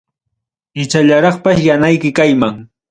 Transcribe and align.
Ichallaraqpas 0.85 1.57
yanayki 1.69 2.17
kayman. 2.23 2.63